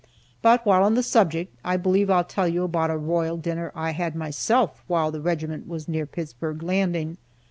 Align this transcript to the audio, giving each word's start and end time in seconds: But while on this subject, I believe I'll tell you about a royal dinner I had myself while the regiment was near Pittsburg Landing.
But 0.41 0.65
while 0.65 0.81
on 0.83 0.95
this 0.95 1.05
subject, 1.05 1.55
I 1.63 1.77
believe 1.77 2.09
I'll 2.09 2.23
tell 2.23 2.47
you 2.47 2.63
about 2.63 2.89
a 2.89 2.97
royal 2.97 3.37
dinner 3.37 3.71
I 3.75 3.91
had 3.91 4.15
myself 4.15 4.81
while 4.87 5.11
the 5.11 5.21
regiment 5.21 5.67
was 5.67 5.87
near 5.87 6.07
Pittsburg 6.07 6.63
Landing. 6.63 7.17